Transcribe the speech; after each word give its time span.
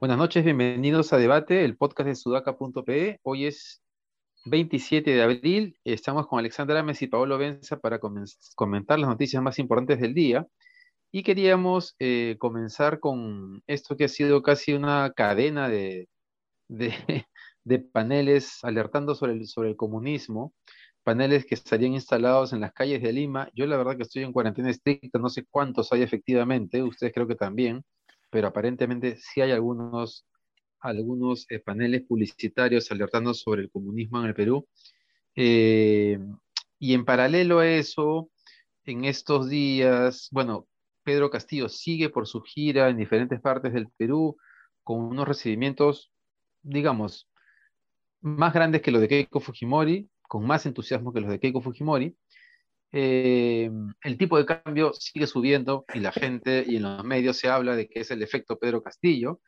Buenas 0.00 0.18
noches, 0.18 0.44
bienvenidos 0.44 1.12
a 1.12 1.18
Debate, 1.18 1.64
el 1.64 1.76
podcast 1.76 2.08
de 2.08 2.14
sudaca.pe. 2.14 3.20
Hoy 3.22 3.46
es 3.46 3.82
27 4.44 5.10
de 5.10 5.22
abril, 5.22 5.78
estamos 5.84 6.26
con 6.26 6.38
Alexandra 6.38 6.80
Ames 6.80 7.02
y 7.02 7.06
Paolo 7.06 7.38
Benza 7.38 7.78
para 7.78 7.98
comentar 7.98 8.98
las 8.98 9.08
noticias 9.08 9.42
más 9.42 9.58
importantes 9.58 10.00
del 10.00 10.14
día. 10.14 10.46
Y 11.12 11.22
queríamos 11.22 11.94
eh, 11.98 12.36
comenzar 12.38 13.00
con 13.00 13.62
esto 13.66 13.96
que 13.96 14.04
ha 14.04 14.08
sido 14.08 14.42
casi 14.42 14.72
una 14.72 15.12
cadena 15.14 15.68
de, 15.68 16.08
de, 17.64 17.78
paneles 17.92 18.58
alertando 18.62 19.14
sobre 19.14 19.32
el, 19.32 19.46
sobre 19.46 19.70
el 19.70 19.76
comunismo, 19.76 20.54
paneles 21.04 21.46
que 21.46 21.54
estarían 21.54 21.94
instalados 21.94 22.52
en 22.52 22.60
las 22.60 22.72
calles 22.72 23.02
de 23.02 23.12
Lima. 23.12 23.48
Yo 23.54 23.66
la 23.66 23.76
verdad 23.76 23.96
que 23.96 24.02
estoy 24.02 24.24
en 24.24 24.32
cuarentena 24.32 24.70
estricta, 24.70 25.18
no 25.18 25.28
sé 25.28 25.44
cuántos 25.50 25.92
hay 25.92 26.02
efectivamente, 26.02 26.82
ustedes 26.82 27.12
creo 27.12 27.26
que 27.26 27.36
también 27.36 27.84
pero 28.30 28.48
aparentemente 28.48 29.16
sí 29.16 29.40
hay 29.40 29.52
algunos, 29.52 30.26
algunos 30.80 31.46
eh, 31.50 31.58
paneles 31.58 32.02
publicitarios 32.02 32.90
alertando 32.90 33.34
sobre 33.34 33.62
el 33.62 33.70
comunismo 33.70 34.20
en 34.20 34.26
el 34.26 34.34
Perú. 34.34 34.68
Eh, 35.34 36.18
y 36.78 36.94
en 36.94 37.04
paralelo 37.04 37.60
a 37.60 37.68
eso, 37.68 38.30
en 38.84 39.04
estos 39.04 39.48
días, 39.48 40.28
bueno, 40.32 40.66
Pedro 41.02 41.30
Castillo 41.30 41.68
sigue 41.68 42.10
por 42.10 42.26
su 42.26 42.42
gira 42.42 42.88
en 42.88 42.98
diferentes 42.98 43.40
partes 43.40 43.72
del 43.72 43.88
Perú 43.96 44.36
con 44.82 45.00
unos 45.00 45.26
recibimientos, 45.26 46.12
digamos, 46.66 47.28
más 48.20 48.52
grandes 48.52 48.82
que 48.82 48.90
los 48.90 49.00
de 49.00 49.08
Keiko 49.08 49.40
Fujimori, 49.40 50.08
con 50.22 50.46
más 50.46 50.66
entusiasmo 50.66 51.12
que 51.12 51.20
los 51.20 51.30
de 51.30 51.38
Keiko 51.38 51.60
Fujimori, 51.60 52.16
eh, 52.92 53.70
el 54.02 54.18
tipo 54.18 54.38
de 54.38 54.46
cambio 54.46 54.92
sigue 54.92 55.26
subiendo 55.26 55.84
y 55.92 56.00
la 56.00 56.12
gente 56.12 56.64
y 56.66 56.76
en 56.76 56.84
los 56.84 57.04
medios 57.04 57.36
se 57.36 57.48
habla 57.48 57.76
de 57.76 57.88
que 57.88 58.00
es 58.00 58.10
el 58.10 58.22
efecto 58.22 58.58
Pedro 58.58 58.82
Castillo. 58.82 59.40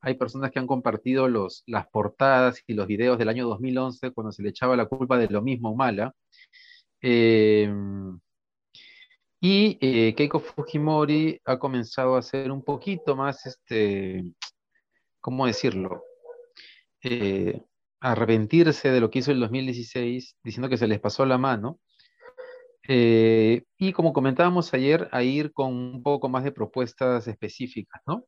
Hay 0.00 0.14
personas 0.14 0.50
que 0.50 0.58
han 0.58 0.66
compartido 0.66 1.28
los, 1.28 1.62
las 1.66 1.88
portadas 1.88 2.62
y 2.66 2.74
los 2.74 2.86
videos 2.86 3.18
del 3.18 3.28
año 3.28 3.46
2011 3.48 4.12
cuando 4.12 4.32
se 4.32 4.42
le 4.42 4.50
echaba 4.50 4.76
la 4.76 4.86
culpa 4.86 5.18
de 5.18 5.28
lo 5.28 5.42
mismo 5.42 5.70
Humala. 5.70 6.14
Eh, 7.00 7.72
y 9.40 9.78
eh, 9.80 10.14
Keiko 10.14 10.40
Fujimori 10.40 11.40
ha 11.44 11.58
comenzado 11.58 12.16
a 12.16 12.22
ser 12.22 12.50
un 12.50 12.62
poquito 12.62 13.16
más, 13.16 13.46
este, 13.46 14.24
¿cómo 15.20 15.46
decirlo? 15.46 16.02
Arrepentirse 18.00 18.90
de 18.90 19.00
lo 19.00 19.10
que 19.10 19.20
hizo 19.20 19.32
el 19.32 19.40
2016, 19.40 20.36
diciendo 20.42 20.68
que 20.68 20.76
se 20.76 20.86
les 20.86 21.00
pasó 21.00 21.26
la 21.26 21.38
mano 21.38 21.80
eh, 22.88 23.64
y 23.78 23.92
como 23.92 24.12
comentábamos 24.12 24.72
ayer, 24.74 25.08
a 25.12 25.22
ir 25.22 25.52
con 25.52 25.72
un 25.72 26.02
poco 26.02 26.28
más 26.28 26.44
de 26.44 26.52
propuestas 26.52 27.26
específicas, 27.26 28.00
¿no? 28.06 28.24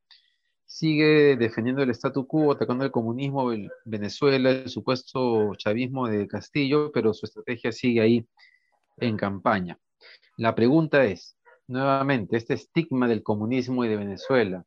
Sigue 0.67 1.37
defendiendo 1.37 1.83
el 1.83 1.91
statu 1.91 2.27
quo, 2.27 2.53
atacando 2.53 2.84
el 2.84 2.91
comunismo 2.91 3.53
en 3.53 3.69
Venezuela, 3.84 4.51
el 4.51 4.69
supuesto 4.69 5.55
chavismo 5.56 6.09
de 6.09 6.27
Castillo, 6.29 6.91
pero 6.93 7.15
su 7.15 7.27
estrategia 7.27 7.73
sigue 7.73 8.01
ahí 8.01 8.27
en 8.99 9.17
campaña. 9.17 9.79
La 10.37 10.55
pregunta 10.55 11.05
es, 11.05 11.39
nuevamente, 11.69 12.37
este 12.37 12.55
estigma 12.55 13.09
del 13.09 13.23
comunismo 13.23 13.84
y 13.84 13.89
de 13.89 13.97
Venezuela, 13.97 14.65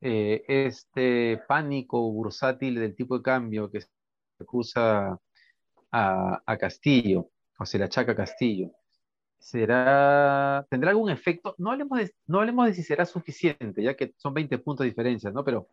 eh, 0.00 0.44
este 0.48 1.42
pánico 1.48 2.10
bursátil 2.12 2.76
del 2.76 2.94
tipo 2.94 3.16
de 3.16 3.22
cambio 3.22 3.70
que 3.70 3.80
se 3.80 3.88
acusa 4.40 5.18
a, 5.92 6.56
Castillo, 6.58 7.30
o 7.58 7.66
se 7.66 7.78
le 7.78 7.84
achaca 7.84 8.12
a 8.12 8.16
Castillo, 8.16 8.70
será, 9.38 10.66
tendrá 10.70 10.90
algún 10.90 11.10
efecto, 11.10 11.54
no 11.58 11.70
hablemos, 11.72 11.98
de, 11.98 12.14
no 12.26 12.40
hablemos 12.40 12.66
de 12.66 12.74
si 12.74 12.82
será 12.82 13.06
suficiente, 13.06 13.82
ya 13.82 13.94
que 13.96 14.14
son 14.16 14.34
20 14.34 14.58
puntos 14.58 14.84
de 14.84 14.90
diferencia, 14.90 15.30
¿no? 15.30 15.44
Pero 15.44 15.68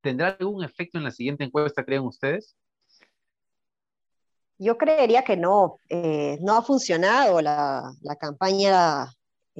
¿tendrá 0.00 0.36
algún 0.38 0.64
efecto 0.64 0.98
en 0.98 1.04
la 1.04 1.10
siguiente 1.10 1.44
encuesta, 1.44 1.84
creen 1.84 2.02
ustedes? 2.02 2.56
Yo 4.58 4.76
creería 4.76 5.22
que 5.22 5.36
no. 5.36 5.78
Eh, 5.88 6.36
no 6.40 6.56
ha 6.56 6.62
funcionado 6.62 7.40
la, 7.40 7.92
la 8.02 8.16
campaña 8.16 9.06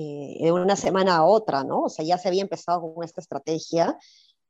eh, 0.01 0.45
de 0.45 0.53
una 0.53 0.77
semana 0.77 1.17
a 1.17 1.25
otra, 1.25 1.65
¿no? 1.65 1.83
O 1.83 1.89
sea, 1.89 2.05
ya 2.05 2.19
se 2.19 2.29
había 2.29 2.43
empezado 2.43 2.95
con 2.95 3.05
esta 3.05 3.21
estrategia 3.21 3.99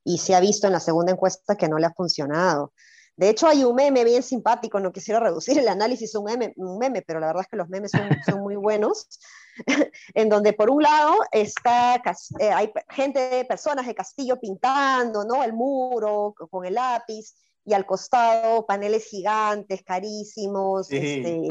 y 0.04 0.19
se 0.19 0.34
ha 0.34 0.41
visto 0.41 0.66
en 0.66 0.75
la 0.75 0.81
segunda 0.81 1.12
encuesta 1.12 1.56
que 1.56 1.69
no 1.69 1.78
le 1.78 1.86
ha 1.86 1.94
funcionado. 1.94 2.72
De 3.16 3.31
hecho, 3.31 3.48
hay 3.48 3.64
un 3.64 3.75
meme 3.75 4.04
bien 4.04 4.22
simpático, 4.22 4.78
no 4.78 4.92
quisiera 4.92 5.20
reducir 5.20 5.58
el 5.58 5.66
análisis 5.69 6.14
a 6.14 6.19
un 6.19 6.26
meme, 6.26 6.53
un 6.56 6.78
meme 6.78 7.03
pero 7.03 7.19
la 7.19 7.28
verdad 7.28 7.42
es 7.42 7.48
que 7.48 7.56
los 7.56 7.69
memes 7.69 7.91
son, 7.91 8.08
son 8.26 8.41
muy 8.42 8.56
buenos, 8.56 9.08
en 10.14 10.28
donde 10.28 10.53
por 10.53 10.69
un 10.69 10.82
lado 10.82 11.14
está, 11.32 12.00
eh, 12.38 12.50
hay 12.50 12.70
gente, 12.91 13.44
personas 13.48 13.87
de 13.87 13.94
Castillo 13.94 14.38
pintando, 14.38 15.25
¿no? 15.25 15.42
El 15.42 15.54
muro 15.54 16.34
con 16.50 16.66
el 16.66 16.75
lápiz, 16.75 17.34
y 17.69 17.75
al 17.75 17.84
costado 17.84 18.64
paneles 18.64 19.04
gigantes, 19.04 19.82
carísimos, 19.82 20.91
este, 20.91 21.48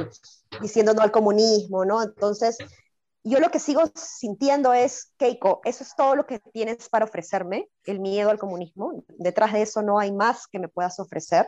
diciendo 0.59 0.95
no 0.95 1.01
al 1.03 1.11
comunismo, 1.11 1.85
¿no? 1.85 2.01
Entonces, 2.01 2.57
yo 3.29 3.39
lo 3.39 3.49
que 3.49 3.59
sigo 3.59 3.83
sintiendo 3.95 4.73
es, 4.73 5.11
Keiko, 5.17 5.61
eso 5.63 5.83
es 5.83 5.95
todo 5.95 6.15
lo 6.15 6.25
que 6.25 6.39
tienes 6.39 6.89
para 6.89 7.05
ofrecerme, 7.05 7.67
el 7.85 7.99
miedo 7.99 8.29
al 8.29 8.39
comunismo. 8.39 9.03
Detrás 9.17 9.53
de 9.53 9.61
eso 9.61 9.81
no 9.81 9.99
hay 9.99 10.11
más 10.11 10.47
que 10.47 10.59
me 10.59 10.67
puedas 10.67 10.99
ofrecer. 10.99 11.47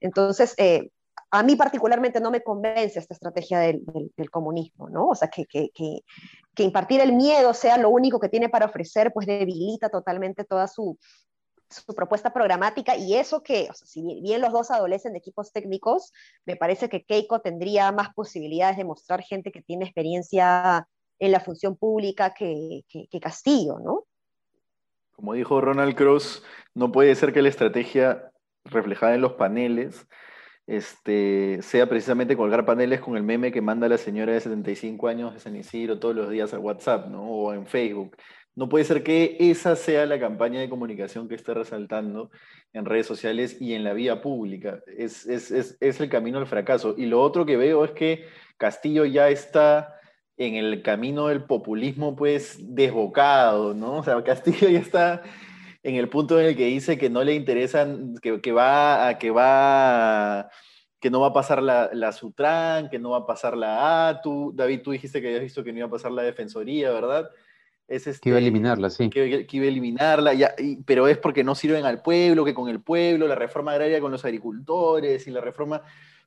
Entonces, 0.00 0.54
eh, 0.58 0.90
a 1.30 1.42
mí 1.42 1.56
particularmente 1.56 2.20
no 2.20 2.30
me 2.30 2.42
convence 2.42 2.98
esta 2.98 3.14
estrategia 3.14 3.58
del, 3.58 3.82
comunismo, 4.30 4.88
¿no? 4.88 5.08
O 5.08 5.14
sea, 5.14 5.28
que, 5.28 5.46
que, 5.46 5.70
que, 5.74 6.62
impartir 6.62 7.00
el 7.00 7.12
miedo 7.12 7.52
sea 7.54 7.78
lo 7.78 7.90
único 7.90 8.20
que 8.20 8.28
tiene 8.28 8.48
para 8.48 8.66
ofrecer, 8.66 9.12
pues 9.12 9.26
debilita 9.26 9.88
totalmente 9.88 10.44
toda 10.44 10.68
su, 10.68 10.98
su 11.68 11.94
propuesta 11.94 12.32
programática 12.32 12.96
y 12.96 13.14
eso 13.14 13.42
que, 13.42 13.68
o 13.70 13.74
sea, 13.74 13.86
si 13.86 14.02
bien 14.20 14.40
los 14.40 14.52
dos 14.52 14.70
adolecen 14.70 15.12
de 15.12 15.18
equipos 15.18 15.52
técnicos, 15.52 16.12
me 16.44 16.56
parece 16.56 16.88
que 16.88 17.04
Keiko 17.04 17.40
tendría 17.40 17.90
más 17.92 18.14
posibilidades 18.14 18.76
de 18.76 18.84
mostrar 18.84 19.22
gente 19.22 19.50
que 19.50 19.62
tiene 19.62 19.84
experiencia 19.84 20.86
en 21.18 21.32
la 21.32 21.40
función 21.40 21.76
pública 21.76 22.34
que, 22.34 22.84
Castillo, 23.20 23.78
¿no? 23.78 24.04
Como 25.12 25.32
dijo 25.32 25.60
Ronald 25.60 25.94
Cross, 25.94 26.42
no 26.74 26.92
puede 26.92 27.14
ser 27.14 27.32
que 27.32 27.42
la 27.42 27.48
estrategia 27.48 28.30
reflejada 28.64 29.14
en 29.14 29.22
los 29.22 29.32
paneles 29.34 30.06
este, 30.66 31.62
sea 31.62 31.88
precisamente 31.88 32.36
colgar 32.36 32.66
paneles 32.66 33.00
con 33.00 33.16
el 33.16 33.22
meme 33.22 33.52
que 33.52 33.62
manda 33.62 33.88
la 33.88 33.98
señora 33.98 34.32
de 34.32 34.40
75 34.40 35.08
años 35.08 35.32
de 35.32 35.40
San 35.40 35.56
Isidro 35.56 35.98
todos 35.98 36.14
los 36.14 36.28
días 36.28 36.52
al 36.52 36.60
WhatsApp, 36.60 37.08
¿no? 37.08 37.22
O 37.22 37.54
en 37.54 37.66
Facebook. 37.66 38.16
No 38.56 38.68
puede 38.68 38.84
ser 38.84 39.02
que 39.02 39.36
esa 39.38 39.76
sea 39.76 40.06
la 40.06 40.18
campaña 40.18 40.60
de 40.60 40.68
comunicación 40.68 41.28
que 41.28 41.34
esté 41.34 41.54
resaltando 41.54 42.30
en 42.72 42.84
redes 42.84 43.06
sociales 43.06 43.60
y 43.60 43.74
en 43.74 43.84
la 43.84 43.92
vía 43.92 44.22
pública. 44.22 44.80
Es, 44.86 45.26
es, 45.26 45.50
es, 45.50 45.76
es 45.78 46.00
el 46.00 46.08
camino 46.08 46.38
al 46.38 46.46
fracaso. 46.46 46.94
Y 46.96 47.06
lo 47.06 47.20
otro 47.22 47.46
que 47.46 47.56
veo 47.56 47.84
es 47.84 47.92
que 47.92 48.26
Castillo 48.56 49.04
ya 49.04 49.28
está 49.28 49.95
en 50.36 50.54
el 50.54 50.82
camino 50.82 51.28
del 51.28 51.44
populismo, 51.44 52.14
pues, 52.14 52.58
desbocado, 52.60 53.74
¿no? 53.74 53.98
O 53.98 54.02
sea, 54.02 54.22
Castillo 54.22 54.68
ya 54.68 54.78
está 54.78 55.22
en 55.82 55.94
el 55.94 56.08
punto 56.08 56.40
en 56.40 56.46
el 56.46 56.56
que 56.56 56.66
dice 56.66 56.98
que 56.98 57.08
no 57.08 57.22
le 57.24 57.34
interesan, 57.34 58.14
que, 58.20 58.40
que 58.40 58.52
va 58.52 59.08
a, 59.08 59.18
que 59.18 59.30
va, 59.30 60.50
que 61.00 61.10
no 61.10 61.20
va 61.20 61.28
a 61.28 61.32
pasar 61.32 61.62
la, 61.62 61.90
la, 61.92 62.12
Sutran, 62.12 62.90
que 62.90 62.98
no 62.98 63.10
va 63.10 63.18
a 63.18 63.26
pasar 63.26 63.56
la 63.56 64.08
ATU. 64.08 64.52
David, 64.54 64.82
tú 64.82 64.90
dijiste 64.90 65.20
que 65.20 65.28
habías 65.28 65.42
visto 65.42 65.64
que 65.64 65.72
no 65.72 65.78
iba 65.78 65.86
a 65.86 65.90
pasar 65.90 66.10
la 66.10 66.22
Defensoría, 66.22 66.90
¿verdad? 66.90 67.30
Es 67.88 68.08
este, 68.08 68.20
que 68.20 68.28
iba 68.30 68.38
a 68.38 68.40
eliminarla, 68.40 68.90
sí. 68.90 69.08
Que, 69.08 69.46
que 69.46 69.56
iba 69.56 69.64
a 69.64 69.68
eliminarla, 69.68 70.34
ya, 70.34 70.54
pero 70.84 71.06
es 71.06 71.18
porque 71.18 71.44
no 71.44 71.54
sirven 71.54 71.86
al 71.86 72.02
pueblo, 72.02 72.44
que 72.44 72.52
con 72.52 72.68
el 72.68 72.80
pueblo, 72.80 73.28
la 73.28 73.36
reforma 73.36 73.70
agraria 73.70 74.00
con 74.00 74.10
los 74.10 74.24
agricultores 74.24 75.26
y 75.28 75.30
la 75.30 75.40
reforma 75.40 75.82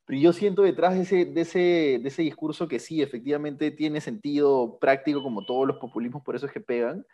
pero 0.10 0.22
yo 0.22 0.34
siento 0.34 0.64
detrás 0.64 0.96
de 0.96 1.02
ese, 1.02 1.26
de, 1.26 1.42
ese, 1.42 1.60
de 1.60 2.08
ese 2.08 2.24
discurso 2.24 2.68
que 2.68 2.80
sí, 2.80 3.00
efectivamente 3.00 3.70
tiene 3.70 4.02
sentido 4.02 4.80
práctico 4.80 5.22
como 5.22 5.46
todos 5.46 5.68
los 5.68 5.78
populismos, 5.78 6.24
por 6.24 6.36
eso 6.36 6.48
es 6.48 6.52
que 6.52 6.60
pegan. 6.60 7.06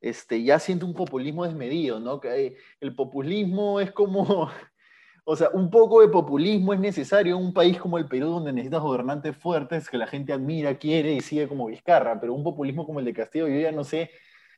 Este, 0.00 0.42
ya 0.42 0.58
siento 0.58 0.84
un 0.84 0.94
populismo 0.94 1.44
desmedido, 1.44 2.00
¿no? 2.00 2.20
Que 2.20 2.56
el 2.80 2.96
populismo 2.96 3.78
es 3.78 3.92
como, 3.92 4.50
o 5.24 5.36
sea, 5.36 5.50
un 5.52 5.70
poco 5.70 6.00
de 6.00 6.08
populismo 6.08 6.74
es 6.74 6.80
necesario 6.80 7.36
en 7.36 7.44
un 7.44 7.54
país 7.54 7.78
como 7.78 7.98
el 7.98 8.08
Perú, 8.08 8.30
donde 8.30 8.52
necesitas 8.52 8.82
gobernantes 8.82 9.36
fuertes 9.36 9.88
que 9.88 9.96
la 9.96 10.08
gente 10.08 10.32
admira, 10.32 10.76
quiere 10.76 11.12
y 11.12 11.20
sigue 11.20 11.46
como 11.46 11.66
Vizcarra, 11.66 12.20
pero 12.20 12.34
un 12.34 12.42
populismo 12.42 12.84
como 12.84 12.98
el 12.98 13.04
de 13.04 13.14
Castillo, 13.14 13.46
yo 13.46 13.60
ya 13.60 13.70
no 13.70 13.84
sé 13.84 14.10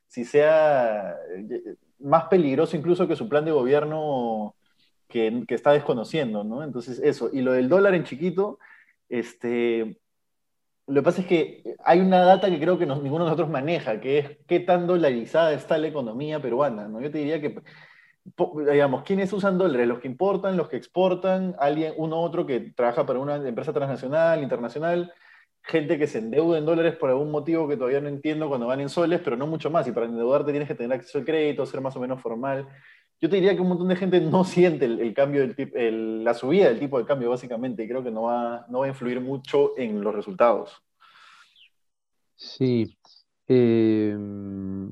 si 0.07 0.25
sea 0.25 1.15
eh, 1.37 1.77
más 1.99 2.25
peligroso 2.29 2.75
incluso 2.75 3.07
que 3.07 3.17
su 3.17 3.29
plan 3.29 3.45
de 3.45 3.51
gobierno 3.51 4.55
que, 5.13 5.55
está 5.55 5.73
desconociendo, 5.73 6.43
¿no? 6.43 6.65
Entonces, 6.65 6.99
eso. 6.99 7.31
Y 7.33 7.43
lo 7.43 7.53
del 7.53 7.69
dólar 7.69 7.95
en 7.95 8.05
chiquito, 8.05 8.59
este, 9.09 10.01
lo 10.87 11.01
que 11.01 11.05
pasa 11.05 11.21
es 11.21 11.27
que 11.27 11.77
hay 11.85 12.01
una 12.01 12.21
data 12.21 12.49
que 12.51 12.59
creo 12.59 12.79
que 12.79 12.87
ninguno 12.87 13.25
de 13.25 13.31
nosotros 13.31 13.51
maneja, 13.51 14.01
que 14.01 14.19
es 14.19 14.39
qué 14.49 14.61
tan 14.61 14.87
dolarizada 14.87 15.53
está 15.53 15.79
la 15.79 15.89
economía 15.89 16.41
peruana, 16.41 16.89
¿no? 16.89 17.01
Yo 17.01 17.11
te 17.11 17.19
diría 17.19 17.41
que 17.41 17.63
digamos, 18.71 19.03
¿quiénes 19.03 19.33
usan 19.33 19.59
dólares? 19.59 19.89
¿Los 19.89 19.99
que 19.99 20.07
importan, 20.07 20.57
los 20.57 20.69
que 20.69 20.77
exportan? 20.77 21.57
¿Alguien, 21.59 21.93
uno 21.97 22.21
otro 22.21 22.47
que 22.47 22.61
trabaja 22.61 23.05
para 23.05 23.19
una 23.19 23.37
empresa 23.37 23.73
transnacional, 23.73 24.43
internacional? 24.43 25.13
gente 25.63 25.99
que 25.99 26.07
se 26.07 26.19
endeuda 26.19 26.59
en 26.59 26.67
dólares 26.67 26.97
por 26.97 27.11
algún 27.11 27.31
motivo 27.31 27.69
que 27.69 27.77
todavía 27.77 28.01
no 28.01 28.09
entiendo 28.09 28.49
cuando 28.49 28.67
van 28.67 28.81
en 28.81 28.89
soles, 28.89 29.21
pero 29.23 29.37
no 29.37 29.47
mucho 29.47 29.71
más. 29.71 29.87
Y 29.87 29.93
para 29.93 30.07
endeudarte 30.07 30.51
tienes 30.51 30.69
que 30.69 30.75
tener 30.75 30.93
acceso 30.93 31.19
al 31.19 31.25
crédito, 31.25 31.65
ser 31.67 31.81
más 31.81 31.95
o 31.97 32.01
menos 32.01 32.21
formal. 32.21 32.67
Yo 33.23 33.31
te 33.31 33.37
diría 33.37 33.55
que 33.55 33.61
un 33.61 33.69
montón 33.69 33.87
de 33.87 33.95
gente 33.95 34.21
no 34.21 34.43
siente 34.43 34.85
el, 34.85 35.15
cambio 35.15 35.47
del 35.47 36.25
la 36.25 36.35
subida 36.35 36.69
del 36.69 36.81
tipo 36.81 36.99
de 36.99 37.05
cambio, 37.05 37.31
básicamente, 37.31 37.85
y 37.85 37.89
creo 37.89 38.03
que 38.03 38.11
no 38.11 38.23
va, 38.23 38.67
no 38.69 38.81
va 38.81 38.87
a 38.87 38.89
influir 38.89 39.21
mucho 39.21 39.79
en 39.79 40.03
los 40.03 40.13
resultados. 40.13 40.83
Sí. 42.35 42.99
Eh, 43.47 44.17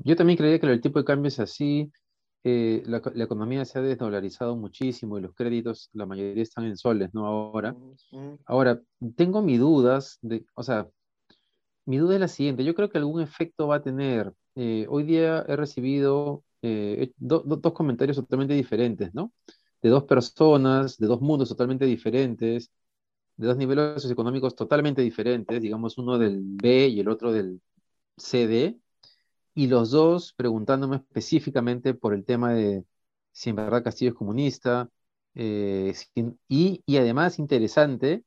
yo 0.05 0.15
también 0.15 0.37
creía 0.37 0.59
que 0.59 0.65
el 0.67 0.79
tipo 0.79 0.97
de 0.99 1.03
cambio 1.03 1.27
es 1.27 1.41
así. 1.41 1.91
Eh, 2.45 2.81
la, 2.85 3.01
economía 3.21 3.65
se 3.65 3.79
ha 3.79 3.81
desdolarizado 3.81 4.55
muchísimo 4.55 5.17
y 5.17 5.21
los 5.21 5.35
créditos, 5.35 5.89
la 5.91 6.05
mayoría 6.05 6.41
están 6.41 6.63
en 6.63 6.77
soles, 6.77 7.13
¿no? 7.13 7.27
Ahora, 7.27 7.75
ahora 8.45 8.81
tengo 9.17 9.41
mis 9.41 9.59
dudas, 9.59 10.19
de, 10.21 10.45
o 10.55 10.63
sea, 10.63 10.87
mi 11.85 11.97
duda 11.97 12.15
es 12.15 12.21
la 12.21 12.27
siguiente, 12.29 12.63
yo 12.63 12.75
creo 12.75 12.89
que 12.89 12.97
algún 12.97 13.21
efecto 13.21 13.67
va 13.67 13.75
a 13.75 13.81
tener. 13.83 14.33
Eh, 14.55 14.85
hoy 14.89 15.03
día 15.03 15.45
he 15.47 15.55
recibido 15.57 16.43
eh, 16.61 17.11
dos 17.17 17.73
comentarios 17.73 18.17
totalmente 18.17 18.53
diferentes, 18.53 19.13
¿no? 19.13 19.33
De 19.81 19.89
dos 19.89 20.03
personas, 20.05 20.97
de 20.97 21.07
dos 21.07 21.21
mundos 21.21 21.49
totalmente 21.49 21.85
diferentes, 21.85 22.71
de 23.37 23.47
dos 23.47 23.57
niveles 23.57 24.01
socioeconómicos 24.01 24.55
totalmente 24.55 25.01
diferentes, 25.01 25.61
digamos 25.61 25.97
uno 25.97 26.17
del 26.19 26.41
B 26.43 26.87
y 26.89 26.99
el 26.99 27.09
otro 27.09 27.31
del 27.33 27.61
CD, 28.17 28.79
y 29.55 29.67
los 29.67 29.91
dos 29.91 30.33
preguntándome 30.33 30.97
específicamente 30.97 31.93
por 31.93 32.13
el 32.13 32.25
tema 32.25 32.53
de 32.53 32.85
si 33.31 33.49
en 33.51 33.57
verdad 33.57 33.83
Castillo 33.83 34.11
es 34.11 34.17
comunista, 34.17 34.89
eh, 35.35 35.93
y, 36.47 36.83
y, 36.85 36.97
además 36.97 37.39
interesante 37.39 38.25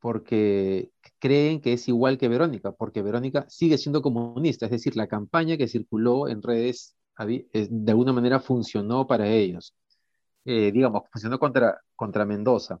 porque 0.00 0.92
creen 1.18 1.60
que 1.60 1.74
es 1.74 1.88
igual 1.88 2.18
que 2.18 2.28
Verónica, 2.28 2.72
porque 2.72 3.02
Verónica 3.02 3.46
sigue 3.48 3.78
siendo 3.78 4.02
comunista, 4.02 4.66
es 4.66 4.72
decir, 4.72 4.96
la 4.96 5.08
campaña 5.08 5.56
que 5.56 5.68
circuló 5.68 6.28
en 6.28 6.42
redes 6.42 6.97
de 7.26 7.90
alguna 7.90 8.12
manera 8.12 8.40
funcionó 8.40 9.06
para 9.06 9.28
ellos, 9.28 9.74
eh, 10.44 10.70
digamos, 10.72 11.02
funcionó 11.12 11.38
contra, 11.38 11.80
contra 11.96 12.24
Mendoza. 12.24 12.80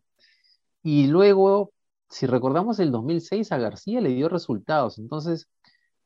Y 0.82 1.08
luego, 1.08 1.72
si 2.08 2.26
recordamos 2.26 2.78
el 2.78 2.92
2006, 2.92 3.52
a 3.52 3.58
García 3.58 4.00
le 4.00 4.10
dio 4.10 4.28
resultados, 4.28 4.98
entonces, 4.98 5.48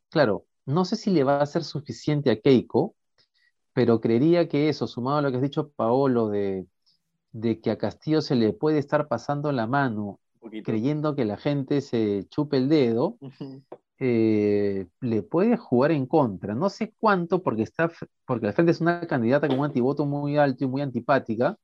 claro, 0.08 0.46
no 0.66 0.84
sé 0.84 0.96
si 0.96 1.10
le 1.10 1.24
va 1.24 1.40
a 1.40 1.46
ser 1.46 1.64
suficiente 1.64 2.30
a 2.30 2.40
Keiko, 2.40 2.94
pero 3.72 4.00
creería 4.00 4.48
que 4.48 4.68
eso, 4.68 4.86
sumado 4.86 5.18
a 5.18 5.22
lo 5.22 5.30
que 5.30 5.36
has 5.36 5.42
dicho, 5.42 5.70
Paolo, 5.70 6.28
de, 6.28 6.66
que 7.62 7.70
a 7.70 7.78
Castillo 7.78 8.20
se 8.20 8.34
le 8.34 8.52
puede 8.52 8.78
estar 8.78 9.08
pasando 9.08 9.52
la 9.52 9.66
mano, 9.66 10.20
creyendo 10.64 11.14
que 11.14 11.24
la 11.24 11.36
gente 11.36 11.80
se 11.80 12.26
chupe 12.28 12.58
el 12.58 12.68
dedo, 12.68 13.18
eh, 13.98 14.86
le 15.00 15.22
puede 15.22 15.56
jugar 15.56 15.92
en 15.92 16.06
contra. 16.06 16.54
No 16.54 16.70
sé 16.70 16.94
cuánto, 16.98 17.42
porque, 17.42 17.62
está, 17.62 17.90
porque 18.26 18.48
al 18.48 18.52
frente 18.52 18.72
es 18.72 18.80
una 18.80 19.06
candidata 19.06 19.48
con 19.48 19.58
un 19.58 19.64
antivoto 19.66 20.06
muy 20.06 20.36
alto 20.36 20.64
y 20.64 20.68
muy 20.68 20.82
antipática, 20.82 21.56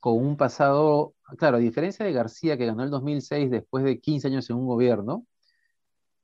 con 0.00 0.14
un 0.14 0.36
pasado, 0.36 1.14
claro, 1.38 1.56
a 1.56 1.60
diferencia 1.60 2.04
de 2.04 2.12
García, 2.12 2.56
que 2.56 2.66
ganó 2.66 2.82
el 2.82 2.90
2006 2.90 3.50
después 3.50 3.84
de 3.84 4.00
15 4.00 4.28
años 4.28 4.48
en 4.50 4.56
un 4.56 4.66
gobierno, 4.66 5.26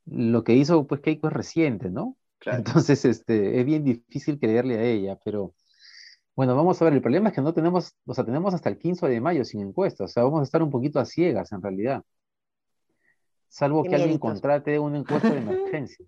lo 0.06 0.44
que 0.44 0.54
hizo 0.54 0.86
pues 0.86 1.00
Keiko 1.00 1.28
es 1.28 1.32
reciente, 1.32 1.90
¿no? 1.90 2.16
Entonces, 2.46 3.04
este, 3.04 3.60
es 3.60 3.66
bien 3.66 3.84
difícil 3.84 4.38
creerle 4.38 4.78
a 4.78 4.82
ella, 4.84 5.18
pero 5.24 5.54
bueno, 6.36 6.54
vamos 6.54 6.80
a 6.80 6.84
ver, 6.84 6.94
el 6.94 7.02
problema 7.02 7.30
es 7.30 7.34
que 7.34 7.40
no 7.40 7.52
tenemos, 7.52 7.96
o 8.06 8.14
sea, 8.14 8.24
tenemos 8.24 8.54
hasta 8.54 8.68
el 8.68 8.78
15 8.78 9.08
de 9.08 9.20
mayo 9.20 9.44
sin 9.44 9.60
encuesta, 9.60 10.04
o 10.04 10.08
sea, 10.08 10.22
vamos 10.22 10.40
a 10.40 10.44
estar 10.44 10.62
un 10.62 10.70
poquito 10.70 11.00
a 11.00 11.04
ciegas 11.04 11.52
en 11.52 11.62
realidad, 11.62 12.04
salvo 13.48 13.82
que 13.82 13.94
alguien 13.94 14.18
contrate 14.18 14.78
una 14.78 14.98
encuesta 14.98 15.30
de 15.30 15.38
emergencia. 15.38 16.04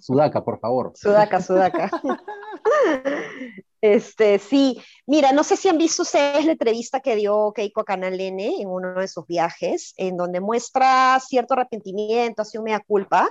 Sudaca, 0.00 0.44
por 0.44 0.58
favor. 0.58 0.92
Sudaca, 0.94 1.40
Sudaca. 1.40 1.90
Este, 3.80 4.40
sí, 4.40 4.82
mira, 5.06 5.30
no 5.30 5.44
sé 5.44 5.56
si 5.56 5.68
han 5.68 5.78
visto 5.78 6.02
ustedes 6.02 6.44
la 6.44 6.52
entrevista 6.52 6.98
que 6.98 7.14
dio 7.14 7.52
Keiko 7.52 7.82
a 7.82 7.84
Canal 7.84 8.20
N 8.20 8.60
en 8.60 8.68
uno 8.68 8.94
de 8.94 9.06
sus 9.06 9.24
viajes, 9.26 9.94
en 9.96 10.16
donde 10.16 10.40
muestra 10.40 11.20
cierto 11.20 11.54
arrepentimiento, 11.54 12.42
así 12.42 12.58
un 12.58 12.64
mea 12.64 12.80
culpa. 12.80 13.30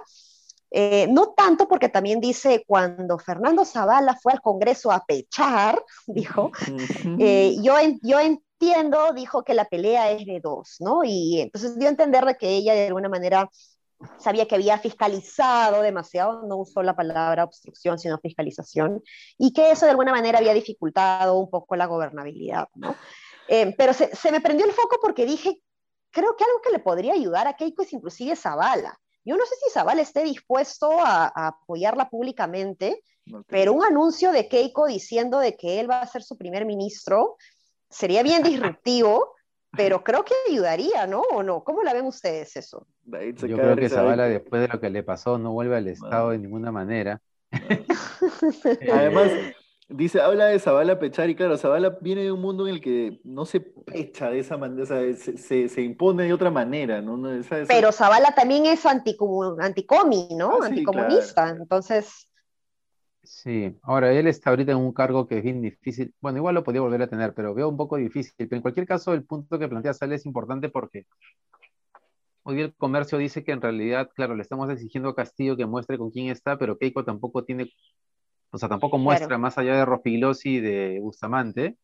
Eh, 0.72 1.08
no 1.10 1.34
tanto 1.36 1.68
porque 1.68 1.90
también 1.90 2.20
dice, 2.20 2.64
cuando 2.66 3.18
Fernando 3.18 3.66
Zavala 3.66 4.18
fue 4.22 4.34
al 4.34 4.42
Congreso 4.42 4.92
a 4.92 5.04
pechar, 5.06 5.84
dijo, 6.08 6.52
eh, 7.20 7.58
yo, 7.62 7.76
yo 8.02 8.20
entiendo, 8.60 9.14
dijo 9.14 9.44
que 9.44 9.54
la 9.54 9.66
pelea 9.66 10.12
es 10.12 10.26
de 10.26 10.40
dos, 10.42 10.78
¿no? 10.80 11.04
Y 11.04 11.42
entonces 11.42 11.78
dio 11.78 11.88
a 11.88 11.92
entender 11.92 12.26
de 12.26 12.36
que 12.36 12.50
ella 12.50 12.74
de 12.74 12.88
alguna 12.88 13.10
manera 13.10 13.50
sabía 14.20 14.48
que 14.48 14.56
había 14.56 14.78
fiscalizado 14.78 15.82
demasiado, 15.82 16.44
no 16.44 16.58
usó 16.58 16.84
la 16.84 16.96
palabra 16.96 17.44
obstrucción, 17.44 17.98
sino 17.98 18.20
fiscalización, 18.20 19.02
y 19.38 19.54
que 19.54 19.72
eso 19.72 19.86
de 19.86 19.92
alguna 19.92 20.12
manera 20.12 20.38
había 20.38 20.54
dificultado 20.54 21.38
un 21.38 21.50
poco 21.50 21.76
la 21.76 21.88
gobernabilidad, 21.88 22.68
¿no? 22.76 22.96
Eh, 23.48 23.74
pero 23.78 23.94
se, 23.94 24.32
me 24.32 24.42
prendió 24.42 24.66
el 24.66 24.74
foco 24.74 24.98
porque 25.02 25.26
dije, 25.26 25.62
creo 26.12 26.36
que 26.36 26.44
algo 26.44 26.62
que 26.62 26.72
le 26.72 26.80
podría 26.80 27.14
ayudar 27.14 27.48
a 27.48 27.56
Keiko 27.56 27.82
es 27.82 27.94
inclusive 27.94 28.36
Zavala. 28.36 29.00
Yo 29.24 29.36
no 29.36 29.46
sé 29.46 29.56
si 29.56 29.72
Zavala 29.72 30.02
esté 30.02 30.24
dispuesto 30.24 30.92
a, 31.00 31.28
apoyarla 31.48 32.10
públicamente, 32.10 33.02
pero 33.48 33.74
un 33.74 33.84
anuncio 33.84 34.32
de 34.32 34.48
Keiko 34.48 34.86
diciendo 34.86 35.40
de 35.40 35.56
que 35.56 35.80
él 35.80 35.90
va 35.90 36.02
a 36.02 36.08
ser 36.08 36.24
su 36.24 36.38
primer 36.38 36.66
ministro 36.66 37.38
sería 37.90 38.24
bien 38.24 38.44
disruptivo 38.44 39.38
pero 39.78 40.04
creo 40.04 40.24
que 40.24 40.34
ayudaría, 40.50 41.08
¿no? 41.08 41.22
¿O 41.22 41.44
no? 41.44 41.64
¿Cómo 41.64 41.84
la 41.84 41.94
ven 41.94 42.06
ustedes 42.06 42.56
eso? 42.56 42.88
Yo 43.06 43.58
creo 43.58 43.76
que 43.76 43.90
Zavala, 43.90 44.28
después 44.28 44.62
de 44.62 44.68
lo 44.68 44.80
que 44.80 44.90
le 44.90 45.04
pasó, 45.04 45.38
no 45.38 45.52
vuelve 45.52 45.78
al 45.78 45.88
Estado 45.88 46.32
de 46.32 46.40
ninguna 46.40 46.72
manera. 46.72 47.22
Además, 48.92 49.32
dice, 49.88 50.20
habla 50.20 50.46
de 50.46 50.60
Zavala 50.60 51.00
pechar, 51.00 51.30
y 51.30 51.36
claro, 51.36 51.58
Zavala 51.58 51.98
viene 52.02 52.24
de 52.24 52.32
un 52.32 52.42
mundo 52.42 52.68
en 52.68 52.76
el 52.76 52.82
que 52.82 53.20
no 53.24 53.46
se 53.46 53.60
pecha 53.60 54.30
de 54.30 54.40
esa 54.40 54.58
manera, 54.58 54.86
se, 54.86 55.70
se, 55.70 55.82
impone 55.82 56.24
de 56.24 56.34
otra 56.34 56.50
manera, 56.50 57.02
¿no? 57.02 57.22
Pero 57.68 57.92
Zavala 57.92 58.34
también 58.34 58.66
es 58.66 58.86
anticomi, 58.86 60.28
¿no? 60.36 60.60
Ah, 60.62 60.66
Anticomunista, 60.66 61.50
entonces... 61.50 62.27
Sí, 63.28 63.78
ahora 63.84 64.14
él 64.14 64.26
está 64.26 64.52
ahorita 64.52 64.72
en 64.72 64.78
un 64.78 64.94
cargo 64.94 65.28
que 65.28 65.40
es 65.40 65.44
bien 65.44 65.62
difícil. 65.62 66.14
Bueno, 66.22 66.38
igual 66.38 66.56
lo 66.56 66.64
podía 66.64 66.80
volver 66.80 67.02
a 67.02 67.08
tener, 67.08 67.34
pero 67.34 67.54
veo 67.54 67.68
un 67.68 67.76
poco 67.76 67.98
difícil. 67.98 68.34
Pero 68.38 68.56
en 68.56 68.62
cualquier 68.62 68.88
caso, 68.88 69.14
el 69.14 69.26
punto 69.26 69.60
que 69.60 69.68
plantea 69.68 69.94
Sale 69.94 70.16
es 70.16 70.26
importante 70.26 70.70
porque 70.70 71.06
hoy 72.44 72.62
el 72.62 72.74
comercio 72.76 73.18
dice 73.18 73.44
que 73.44 73.52
en 73.52 73.62
realidad, 73.62 74.10
claro, 74.16 74.34
le 74.34 74.44
estamos 74.44 74.70
exigiendo 74.70 75.10
a 75.10 75.16
Castillo 75.16 75.58
que 75.58 75.66
muestre 75.66 75.98
con 75.98 76.10
quién 76.10 76.30
está, 76.30 76.58
pero 76.58 76.78
Keiko 76.78 77.04
tampoco 77.04 77.44
tiene, 77.44 77.70
o 78.52 78.58
sea, 78.58 78.70
tampoco 78.70 78.98
muestra 78.98 79.38
más 79.38 79.58
allá 79.58 79.76
de 79.76 79.84
Rospigliosi 79.84 80.56
y 80.56 80.60
de 80.62 81.00
Bustamante, 81.02 81.76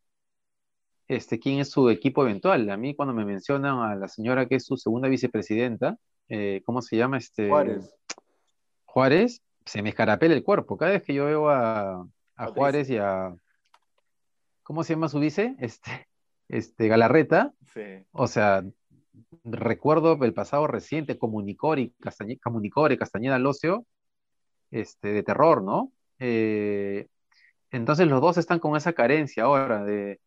este, 1.08 1.38
quién 1.38 1.58
es 1.58 1.70
su 1.70 1.90
equipo 1.90 2.22
eventual. 2.22 2.70
A 2.70 2.78
mí 2.78 2.94
cuando 2.94 3.12
me 3.12 3.26
mencionan 3.26 3.80
a 3.80 3.94
la 3.94 4.08
señora 4.08 4.46
que 4.46 4.54
es 4.54 4.64
su 4.64 4.78
segunda 4.78 5.08
vicepresidenta, 5.08 5.98
eh, 6.30 6.62
¿cómo 6.64 6.80
se 6.80 6.96
llama? 6.96 7.18
Este, 7.18 7.48
Juárez. 7.48 7.94
Juárez, 8.86 9.42
se 9.64 9.82
me 9.82 9.90
escarapela 9.90 10.34
el 10.34 10.44
cuerpo. 10.44 10.76
Cada 10.76 10.92
vez 10.92 11.02
que 11.02 11.14
yo 11.14 11.26
veo 11.26 11.50
a, 11.50 12.06
Juárez 12.54 12.90
y 12.90 12.98
a. 12.98 13.34
¿Cómo 14.62 14.84
se 14.84 14.94
llama 14.94 15.08
su 15.08 15.18
vice? 15.18 15.56
Este, 15.58 16.08
este 16.48 16.88
Galarreta. 16.88 17.52
Sí. 17.72 18.04
O 18.12 18.26
sea, 18.26 18.64
recuerdo 19.44 20.22
el 20.24 20.34
pasado 20.34 20.66
reciente, 20.66 21.18
Comunicore 21.18 21.82
y 21.82 21.90
Castañeda, 22.00 22.40
Comunicore, 22.42 22.98
Castañeda 22.98 23.38
Locio, 23.38 23.84
este, 24.70 25.08
de 25.08 25.22
terror, 25.22 25.62
¿no? 25.62 25.92
Eh, 26.18 27.08
entonces 27.70 28.06
los 28.06 28.20
dos 28.20 28.38
están 28.38 28.60
con 28.60 28.76
esa 28.76 28.92
carencia 28.92 29.44
ahora 29.44 29.84
de, 29.84 30.20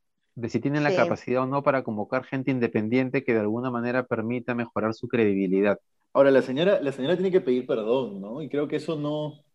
si 0.49 0.59
tienen 0.59 0.83
la 0.83 0.95
capacidad 0.95 1.43
o 1.43 1.47
no 1.47 1.63
para 1.63 1.83
convocar 1.83 2.23
gente 2.25 2.51
independiente 2.51 3.23
que 3.23 3.33
de 3.33 3.39
alguna 3.39 3.71
manera 3.71 4.05
permita 4.05 4.53
mejorar 4.53 4.93
su 4.93 5.07
credibilidad. 5.07 5.79
Ahora, 6.13 6.31
la 6.31 6.41
señora, 6.41 6.81
la 6.81 6.91
señora 6.91 7.15
tiene 7.15 7.31
que 7.31 7.41
pedir 7.41 7.67
perdón, 7.67 8.19
¿no? 8.21 8.41
Y 8.41 8.49
creo 8.49 8.67
que 8.67 8.77
eso 8.77 8.95
no, 8.95 9.45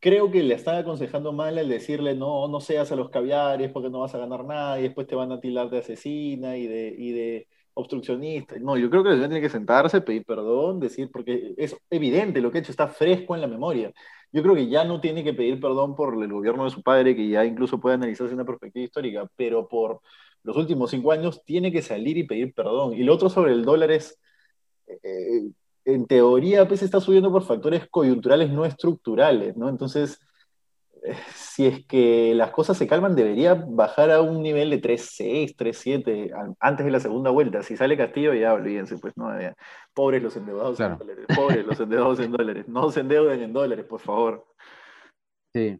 creo 0.00 0.30
que 0.30 0.42
le 0.42 0.54
están 0.54 0.76
aconsejando 0.76 1.32
mal 1.32 1.58
el 1.58 1.68
decirle 1.68 2.14
no, 2.14 2.48
no 2.48 2.60
seas 2.60 2.90
a 2.92 2.96
los 2.96 3.10
caviares 3.10 3.70
porque 3.72 3.90
no 3.90 4.00
vas 4.00 4.14
a 4.14 4.18
ganar 4.18 4.44
nada 4.44 4.78
y 4.78 4.84
después 4.84 5.06
te 5.06 5.14
van 5.14 5.32
a 5.32 5.40
tilar 5.40 5.70
de 5.70 5.78
asesina 5.78 6.56
y 6.56 6.66
de, 6.66 6.94
y 6.96 7.12
de 7.12 7.48
obstruccionista. 7.74 8.56
No, 8.60 8.76
yo 8.76 8.90
creo 8.90 9.02
que 9.02 9.10
la 9.10 9.14
señora 9.16 9.30
tiene 9.30 9.46
que 9.46 9.50
sentarse, 9.50 10.00
pedir 10.00 10.24
perdón, 10.24 10.80
decir, 10.80 11.10
porque 11.12 11.54
es 11.56 11.76
evidente 11.90 12.40
lo 12.40 12.50
que 12.50 12.58
ha 12.58 12.60
hecho, 12.60 12.70
está 12.70 12.88
fresco 12.88 13.34
en 13.34 13.40
la 13.40 13.46
memoria. 13.46 13.92
Yo 14.32 14.42
creo 14.42 14.54
que 14.54 14.68
ya 14.68 14.84
no 14.84 15.00
tiene 15.00 15.22
que 15.24 15.34
pedir 15.34 15.60
perdón 15.60 15.94
por 15.94 16.20
el 16.22 16.32
gobierno 16.32 16.64
de 16.64 16.70
su 16.70 16.82
padre, 16.82 17.14
que 17.16 17.28
ya 17.28 17.44
incluso 17.44 17.80
puede 17.80 17.96
analizarse 17.96 18.34
una 18.34 18.44
perspectiva 18.44 18.84
histórica, 18.84 19.28
pero 19.36 19.68
por 19.68 20.00
los 20.42 20.56
últimos 20.56 20.90
cinco 20.90 21.12
años 21.12 21.42
tiene 21.44 21.72
que 21.72 21.82
salir 21.82 22.16
y 22.18 22.24
pedir 22.24 22.52
perdón. 22.54 22.94
Y 22.94 23.02
lo 23.04 23.14
otro 23.14 23.28
sobre 23.28 23.52
el 23.52 23.64
dólar 23.64 23.90
es... 23.92 24.18
Eh, 24.86 25.50
en 25.84 26.06
teoría 26.06 26.66
pues 26.66 26.82
está 26.82 27.00
subiendo 27.00 27.30
por 27.30 27.44
factores 27.44 27.88
coyunturales 27.88 28.50
no 28.50 28.64
estructurales, 28.64 29.56
¿no? 29.56 29.68
Entonces, 29.68 30.20
si 31.34 31.66
es 31.66 31.86
que 31.86 32.34
las 32.34 32.50
cosas 32.50 32.78
se 32.78 32.86
calman, 32.86 33.14
debería 33.14 33.54
bajar 33.54 34.10
a 34.10 34.22
un 34.22 34.42
nivel 34.42 34.70
de 34.70 34.80
3.6, 34.80 35.54
3.7 35.54 36.54
antes 36.58 36.86
de 36.86 36.92
la 36.92 37.00
segunda 37.00 37.30
vuelta. 37.30 37.62
Si 37.62 37.76
sale 37.76 37.96
Castillo, 37.96 38.32
ya 38.32 38.54
olvídense, 38.54 38.96
pues 38.98 39.14
no, 39.16 39.28
pobres 39.92 40.22
los 40.22 40.36
endeudados 40.36 40.80
en 40.80 40.96
dólares, 40.96 41.26
pobres 41.34 41.66
los 41.66 41.78
endeudados 41.78 42.20
en 42.20 42.32
dólares, 42.32 42.68
no 42.68 42.90
se 42.90 43.00
endeuden 43.00 43.42
en 43.42 43.52
dólares, 43.52 43.84
por 43.84 44.00
favor. 44.00 44.46
Sí. 45.52 45.78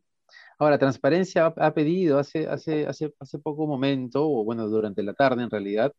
Ahora, 0.59 0.79
Transparencia 0.79 1.47
ha, 1.47 1.75
pedido 1.75 2.19
hace, 2.19 2.47
hace, 2.47 2.87
hace, 2.87 3.13
hace 3.19 3.39
poco 3.39 3.67
momento, 3.67 4.25
o 4.25 4.45
bueno, 4.45 4.69
durante 4.69 5.03
la 5.03 5.15
tarde 5.15 5.43
en 5.43 5.51
realidad, 5.51 5.93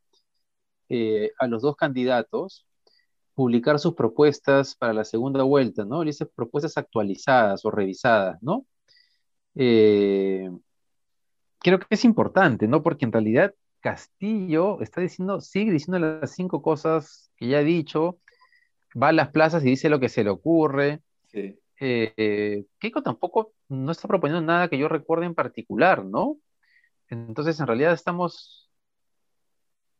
eh, 0.88 1.31
a 1.39 1.47
los 1.47 1.63
dos 1.63 1.75
candidatos 1.75 2.65
publicar 3.35 3.79
sus 3.79 3.93
propuestas 3.93 4.75
para 4.75 4.93
la 4.93 5.05
segunda 5.05 5.43
vuelta, 5.43 5.85
¿no? 5.85 6.03
Dice 6.03 6.25
propuestas 6.25 6.77
actualizadas 6.77 7.65
o 7.65 7.71
revisadas, 7.71 8.41
¿no? 8.41 8.65
Eh, 9.55 10.49
creo 11.59 11.79
que 11.79 11.87
es 11.89 12.05
importante, 12.05 12.67
¿no? 12.67 12.81
Porque 12.81 13.05
en 13.05 13.11
realidad 13.11 13.53
Castillo 13.81 14.81
está 14.81 15.01
diciendo, 15.01 15.41
sigue 15.41 15.71
diciendo 15.71 15.99
las 15.99 16.31
cinco 16.31 16.61
cosas 16.61 17.31
que 17.37 17.49
ya 17.49 17.59
ha 17.59 17.63
dicho, 17.63 18.19
va 19.01 19.09
a 19.09 19.13
las 19.13 19.29
plazas 19.29 19.63
y 19.63 19.69
dice 19.69 19.89
lo 19.89 19.99
que 19.99 20.09
se 20.09 20.23
le 20.23 20.29
ocurre. 20.29 21.01
Sí. 21.27 21.59
Eh, 21.79 22.65
Keiko 22.79 23.03
tampoco 23.03 23.53
no 23.67 23.91
está 23.91 24.07
proponiendo 24.07 24.41
nada 24.41 24.69
que 24.69 24.77
yo 24.77 24.87
recuerde 24.87 25.25
en 25.25 25.35
particular, 25.35 26.05
¿no? 26.05 26.37
Entonces, 27.09 27.59
en 27.59 27.67
realidad 27.67 27.93
estamos, 27.93 28.64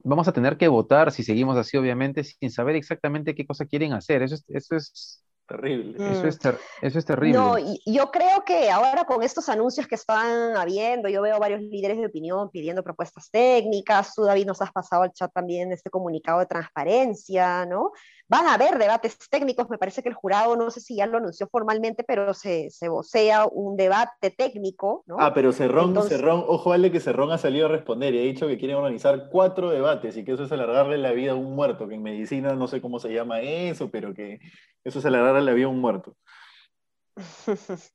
vamos 0.06 0.28
a 0.28 0.34
tener 0.34 0.58
que 0.58 0.68
votar 0.70 1.12
si 1.12 1.24
seguimos 1.24 1.58
así, 1.58 1.78
obviamente, 1.78 2.24
sin 2.24 2.52
saber 2.52 2.76
exactamente 2.76 3.36
qué 3.36 3.46
cosa 3.46 3.66
quieren 3.66 3.94
hacer. 3.94 4.22
Eso 4.24 4.36
es, 4.36 4.46
eso 4.50 4.76
es 4.78 5.24
Terrible. 5.48 5.96
Eso, 5.98 6.28
es 6.28 6.40
eso 6.82 7.00
es 7.00 7.06
terrible. 7.06 7.38
No, 7.38 7.56
yo 7.60 8.10
creo 8.10 8.44
que 8.44 8.72
ahora 8.72 9.06
con 9.06 9.22
estos 9.22 9.48
anuncios 9.48 9.86
que 9.86 9.94
están 9.94 10.58
habiendo, 10.58 11.08
yo 11.08 11.22
veo 11.22 11.40
varios 11.40 11.62
líderes 11.62 11.98
de 11.98 12.08
opinión 12.08 12.50
pidiendo 12.50 12.84
propuestas 12.84 13.30
técnicas, 13.30 14.16
tú 14.16 14.24
David 14.24 14.48
nos 14.48 14.62
has 14.64 14.72
pasado 14.72 15.04
al 15.04 15.14
chat 15.14 15.32
también 15.32 15.72
este 15.72 15.92
comunicado 15.92 16.40
de 16.40 16.48
transparencia, 16.48 17.64
¿no? 17.68 17.92
Van 18.28 18.48
a 18.48 18.56
haber 18.56 18.80
debates 18.80 19.20
técnicos, 19.30 19.70
me 19.70 19.78
parece 19.78 20.02
que 20.02 20.10
el 20.10 20.16
jurado, 20.16 20.56
no 20.56 20.72
sé 20.72 20.80
si 20.80 20.96
ya 20.96 21.06
lo 21.06 21.20
anunció 21.20 21.48
formalmente, 21.48 22.04
pero 22.04 22.34
se, 22.34 22.72
se 22.72 22.90
vocea 22.90 23.46
un 23.46 23.78
debate 23.78 24.32
técnico, 24.32 25.04
¿no? 25.06 25.18
Ah, 25.20 25.32
pero 25.32 25.52
Cerrón, 25.52 25.96
Cerrón, 26.10 26.44
ojo, 26.48 26.72
vale 26.72 26.92
que 26.92 27.00
Cerrón 27.00 27.32
ha 27.32 27.38
salido 27.38 27.68
a 27.68 27.70
responder 27.70 28.16
y 28.16 28.20
ha 28.20 28.24
dicho 28.24 28.48
que 28.48 28.58
quiere 28.58 28.74
organizar 28.74 29.30
cuatro 29.32 29.70
debates 29.70 30.18
y 30.18 30.26
que 30.26 30.32
eso 30.32 30.46
es 30.46 30.52
alargarle 30.52 30.98
la 30.98 31.12
vida 31.12 31.34
a 31.34 31.36
un 31.36 31.54
muerto, 31.54 31.88
que 31.88 31.94
en 31.94 32.02
medicina 32.02 32.56
no 32.56 32.68
sé 32.68 32.82
cómo 32.82 32.98
se 32.98 33.14
llama 33.14 33.42
eso, 33.42 33.92
pero 33.92 34.16
que 34.16 34.40
eso 34.86 35.00
es 35.00 35.06
alargarle 35.06 35.42
la 35.42 35.54
vida 35.54 35.66
a 35.66 35.70
un 35.70 35.82
muerto. 35.82 36.16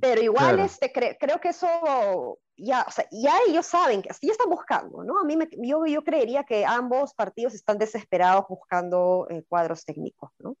pero 0.00 0.20
igual 0.22 0.60
este, 0.60 0.92
creo 0.92 1.40
que 1.40 1.48
eso 1.48 2.38
ya, 2.56 2.86
ya 3.10 3.32
ellos 3.48 3.66
saben, 3.66 4.02
que 4.02 4.10
ya 4.20 4.32
están 4.32 4.50
buscando, 4.50 5.02
¿no? 5.04 5.18
A 5.18 5.24
mí 5.24 5.36
me, 5.36 5.48
yo, 5.52 5.86
yo 5.86 6.04
creería 6.04 6.44
que 6.44 6.64
ambos 6.64 7.14
partidos 7.14 7.54
están 7.54 7.78
desesperados 7.78 8.44
buscando 8.48 9.26
eh, 9.30 9.42
cuadros 9.48 9.84
técnicos, 9.84 10.30
¿no? 10.38 10.56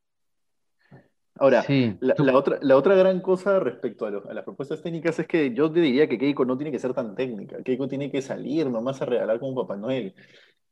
Ahora, 1.36 1.64
la, 2.00 2.36
otra, 2.36 2.58
la 2.60 2.76
otra 2.76 2.94
gran 2.94 3.20
cosa 3.20 3.58
respecto 3.58 4.04
a, 4.06 4.10
las 4.10 4.44
propuestas 4.44 4.82
técnicas 4.82 5.18
es 5.18 5.26
que 5.26 5.54
yo 5.54 5.72
te 5.72 5.80
diría 5.80 6.06
que 6.06 6.18
Keiko 6.18 6.44
no 6.44 6.58
tiene 6.58 6.70
que 6.70 6.78
ser 6.78 6.92
tan 6.92 7.14
técnica. 7.14 7.62
Keiko 7.62 7.88
tiene 7.88 8.10
que 8.10 8.20
salir 8.20 8.68
nomás 8.68 9.00
a 9.00 9.06
regalar 9.06 9.40
como 9.40 9.62
Papá 9.62 9.76
Noel. 9.76 10.14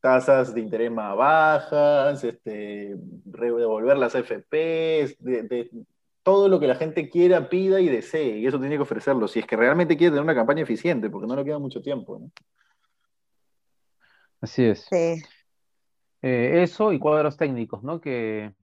Tasas 0.00 0.54
de 0.54 0.60
interés 0.60 0.90
más 0.90 1.16
bajas, 1.16 2.24
este, 2.24 2.94
devolver 2.96 3.96
las 3.98 4.14
FPs, 4.14 5.18
de, 5.18 5.70
todo 6.22 6.48
lo 6.48 6.60
que 6.60 6.66
la 6.66 6.74
gente 6.74 7.08
quiera, 7.10 7.48
pida 7.48 7.80
y 7.80 7.88
desee, 7.88 8.38
y 8.38 8.46
eso 8.46 8.58
tiene 8.60 8.76
que 8.76 8.82
ofrecerlo, 8.82 9.28
si 9.28 9.40
es 9.40 9.46
que 9.46 9.56
realmente 9.56 9.96
quiere 9.96 10.12
tener 10.12 10.24
una 10.24 10.34
campaña 10.34 10.62
eficiente, 10.62 11.10
porque 11.10 11.26
no 11.26 11.36
le 11.36 11.44
queda 11.44 11.58
mucho 11.58 11.82
tiempo. 11.82 12.20
Así 14.40 14.64
es. 14.64 14.86
Eh, 14.92 15.22
eso 16.22 16.92
y 16.92 16.98
cuadros 16.98 17.36
técnicos, 17.36 17.82
¿no? 17.82 18.00
Que, 18.00 18.54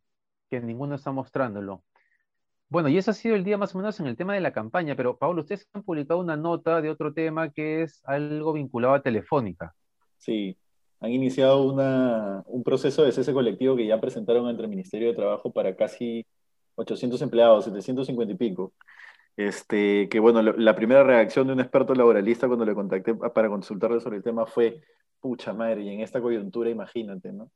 que 0.50 0.60
ninguno 0.60 0.96
está 0.96 1.12
mostrándolo. 1.12 1.84
Bueno, 2.70 2.90
y 2.90 2.98
ese 2.98 3.12
ha 3.12 3.14
sido 3.14 3.36
el 3.36 3.46
día 3.46 3.58
más 3.58 3.74
o 3.74 3.78
menos 3.78 3.98
en 4.00 4.08
el 4.08 4.18
tema 4.18 4.34
de 4.34 4.42
la 4.42 4.52
campaña, 4.52 4.96
pero 4.96 5.18
Pablo, 5.18 5.42
ustedes 5.42 5.70
han 5.74 5.84
publicado 5.84 6.20
una 6.20 6.36
nota 6.36 6.82
de 6.82 6.90
otro 6.90 7.14
tema 7.14 7.50
que 7.50 7.84
es 7.84 8.02
algo 8.04 8.52
vinculado 8.52 8.94
a 8.94 9.02
Telefónica. 9.02 9.74
Sí, 10.18 10.58
han 11.00 11.12
iniciado 11.12 11.64
una, 11.64 12.44
un 12.48 12.64
proceso 12.64 13.04
de 13.04 13.14
cese 13.14 13.32
colectivo 13.32 13.78
que 13.78 13.88
ya 13.88 14.02
presentaron 14.02 14.48
ante 14.48 14.64
el 14.64 14.70
Ministerio 14.70 15.08
de 15.08 15.16
Trabajo 15.16 15.52
para 15.52 15.76
casi 15.78 16.26
800 16.76 17.22
empleados, 17.22 17.66
750 17.66 18.34
y 18.34 18.38
pico. 18.38 18.74
Este, 19.38 20.10
que 20.10 20.20
bueno, 20.20 20.42
la 20.42 20.76
primera 20.76 21.04
reacción 21.04 21.48
de 21.48 21.54
un 21.54 21.60
experto 21.60 21.94
laboralista 21.94 22.48
cuando 22.48 22.66
le 22.66 22.74
contacté 22.74 23.14
para 23.14 23.50
consultarle 23.50 24.00
sobre 24.00 24.18
el 24.18 24.24
tema 24.24 24.46
fue, 24.48 24.82
pucha 25.22 25.54
madre, 25.54 25.84
y 25.84 25.90
en 25.90 26.02
esta 26.02 26.20
coyuntura 26.20 26.70
imagínate, 26.70 27.32
¿no? 27.32 27.52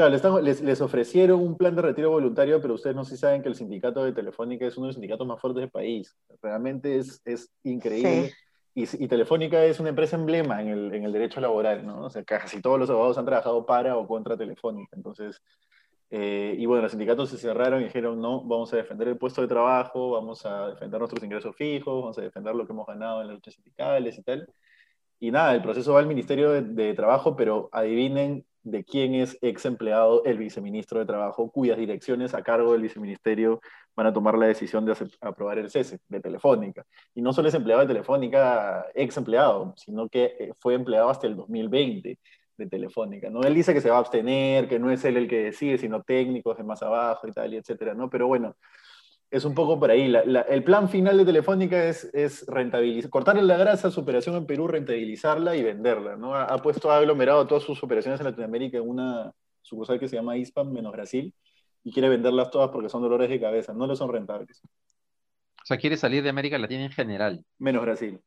Claro, 0.00 0.40
les, 0.40 0.62
les, 0.62 0.80
ofrecieron 0.80 1.40
un 1.40 1.58
plan 1.58 1.76
de 1.76 1.82
retiro 1.82 2.08
voluntario, 2.08 2.58
pero 2.62 2.72
ustedes 2.72 2.96
no 2.96 3.04
si 3.04 3.18
saben 3.18 3.42
que 3.42 3.50
el 3.50 3.54
sindicato 3.54 4.02
de 4.02 4.12
Telefónica 4.12 4.66
es 4.66 4.78
uno 4.78 4.86
de 4.86 4.88
los 4.88 4.94
sindicatos 4.94 5.26
más 5.26 5.38
fuertes 5.38 5.60
del 5.60 5.70
país. 5.70 6.16
Realmente 6.40 6.96
es, 6.96 7.20
es 7.26 7.52
increíble. 7.64 8.32
Y, 8.74 8.84
y, 8.84 9.08
Telefónica 9.08 9.62
es 9.62 9.78
una 9.78 9.90
empresa 9.90 10.16
emblema 10.16 10.62
en 10.62 10.68
el, 10.68 10.94
en 10.94 11.04
el, 11.04 11.12
derecho 11.12 11.38
laboral, 11.38 11.86
¿no? 11.86 12.06
O 12.06 12.08
sea, 12.08 12.24
casi 12.24 12.62
todos 12.62 12.78
los 12.78 12.88
abogados 12.88 13.18
han 13.18 13.26
trabajado 13.26 13.66
para 13.66 13.98
o 13.98 14.06
contra 14.06 14.38
Telefónica. 14.38 14.96
Entonces, 14.96 15.42
eh, 16.08 16.54
y 16.56 16.64
bueno, 16.64 16.82
los 16.84 16.92
sindicatos 16.92 17.28
se 17.28 17.36
cerraron 17.36 17.82
y 17.82 17.84
dijeron, 17.84 18.22
no, 18.22 18.42
vamos 18.42 18.72
a 18.72 18.76
defender 18.76 19.06
el 19.06 19.18
puesto 19.18 19.42
de 19.42 19.48
trabajo, 19.48 20.12
vamos 20.12 20.46
a 20.46 20.68
defender 20.68 20.98
nuestros 20.98 21.22
ingresos 21.22 21.54
fijos, 21.56 22.00
vamos 22.00 22.16
a 22.16 22.22
defender 22.22 22.54
lo 22.54 22.64
que 22.64 22.72
hemos 22.72 22.86
ganado 22.86 23.20
en 23.20 23.26
las 23.26 23.36
luchas 23.36 23.52
sindicales 23.52 24.16
y 24.16 24.22
tal. 24.22 24.48
Y 25.18 25.30
nada, 25.30 25.54
el 25.54 25.60
proceso 25.60 25.92
va 25.92 26.00
al 26.00 26.06
Ministerio 26.06 26.50
de, 26.52 26.94
Trabajo, 26.94 27.36
pero 27.36 27.68
adivinen 27.72 28.46
de 28.62 28.84
quién 28.84 29.14
es 29.14 29.38
ex 29.40 29.64
empleado 29.64 30.24
el 30.24 30.38
viceministro 30.38 30.98
de 30.98 31.06
Trabajo, 31.06 31.50
cuyas 31.50 31.78
direcciones 31.78 32.34
a 32.34 32.42
cargo 32.42 32.72
del 32.72 32.82
viceministerio 32.82 33.60
van 33.96 34.06
a 34.06 34.12
tomar 34.12 34.36
la 34.36 34.46
decisión 34.46 34.84
de 34.84 34.94
aprobar 35.20 35.58
el 35.58 35.70
cese 35.70 35.98
de 36.08 36.20
Telefónica. 36.20 36.84
Y 37.14 37.22
no 37.22 37.32
solo 37.32 37.48
es 37.48 37.54
empleado 37.54 37.80
de 37.82 37.88
Telefónica 37.88 38.86
ex 38.94 39.16
empleado, 39.16 39.74
sino 39.76 40.08
que 40.08 40.36
eh, 40.38 40.52
fue 40.58 40.74
empleado 40.74 41.10
hasta 41.10 41.26
el 41.26 41.36
2020 41.36 42.18
de 42.56 42.66
Telefónica, 42.66 43.30
¿no? 43.30 43.40
Él 43.42 43.54
dice 43.54 43.72
que 43.72 43.80
se 43.80 43.90
va 43.90 43.96
a 43.96 44.00
abstener, 44.00 44.68
que 44.68 44.78
no 44.78 44.90
es 44.90 45.04
él 45.04 45.16
el 45.16 45.28
que 45.28 45.44
decide, 45.44 45.78
sino 45.78 46.02
técnicos 46.02 46.58
de 46.58 46.64
más 46.64 46.82
abajo 46.82 47.26
y 47.26 47.32
tal, 47.32 47.52
y 47.54 47.56
etcétera, 47.56 47.94
¿no? 47.94 48.10
Pero 48.10 48.26
bueno, 48.26 48.56
es 49.30 49.44
un 49.44 49.54
poco 49.54 49.78
por 49.78 49.90
ahí. 49.90 50.12
el 50.48 50.64
plan 50.64 50.88
final 50.88 51.16
de 51.18 51.24
Telefónica 51.24 51.84
es, 51.84 52.04
es 52.12 52.44
rentabilizar, 52.46 53.10
cortarle 53.10 53.42
la 53.42 53.56
grasa 53.56 53.90
su 53.90 54.00
operación 54.00 54.34
en 54.36 54.46
Perú, 54.46 54.66
rentabilizarla 54.66 55.56
y 55.56 55.62
venderla, 55.62 56.16
¿no? 56.16 56.34
Ha, 56.34 56.58
puesto, 56.58 56.90
ha 56.90 56.98
aglomerado 56.98 57.46
todas 57.46 57.62
sus 57.62 57.82
operaciones 57.82 58.18
en 58.20 58.26
Latinoamérica 58.26 58.78
en 58.78 58.88
una 58.88 59.32
sucursal 59.62 60.00
que 60.00 60.08
se 60.08 60.16
llama 60.16 60.36
ISPAM 60.36 60.72
menos 60.72 60.92
Brasil 60.92 61.32
y 61.84 61.92
quiere 61.92 62.08
venderlas 62.08 62.50
todas 62.50 62.70
porque 62.70 62.88
son 62.88 63.02
dolores 63.02 63.30
de 63.30 63.40
cabeza, 63.40 63.72
no 63.72 63.86
le 63.86 63.94
son 63.94 64.12
rentables. 64.12 64.60
O 65.62 65.66
sea, 65.66 65.78
quiere 65.78 65.96
salir 65.96 66.22
de 66.22 66.30
América 66.30 66.58
Latina 66.58 66.84
en 66.84 66.90
general. 66.90 67.44
Menos 67.58 67.82
Brasil. 67.82 68.20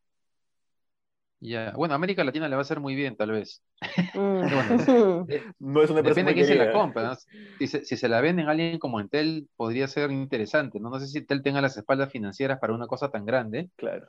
Ya, 1.45 1.73
bueno, 1.75 1.93
América 1.93 2.23
Latina 2.23 2.47
le 2.47 2.55
va 2.55 2.61
a 2.61 2.63
hacer 2.63 2.79
muy 2.79 2.95
bien, 2.95 3.17
tal 3.17 3.31
vez. 3.31 3.61
Mm. 4.15 4.43
Eh, 5.29 5.43
no 5.59 5.81
es 5.81 5.89
una 5.89 6.01
Depende 6.01 6.31
de 6.31 6.35
quién 6.35 6.47
se 6.47 6.55
la 6.55 6.71
compra. 6.71 7.17
Si, 7.59 7.67
se, 7.67 8.07
la 8.07 8.21
venden 8.21 8.47
a 8.47 8.51
alguien 8.51 8.79
como 8.79 8.99
Entel, 8.99 9.47
podría 9.57 9.87
ser 9.87 10.11
interesante. 10.11 10.79
¿no? 10.79 10.89
no 10.89 10.99
sé 10.99 11.07
si 11.07 11.17
Entel 11.17 11.41
tenga 11.41 11.61
las 11.61 11.75
espaldas 11.75 12.11
financieras 12.11 12.59
para 12.59 12.73
una 12.73 12.87
cosa 12.87 13.09
tan 13.09 13.25
grande. 13.25 13.69
Claro. 13.75 14.07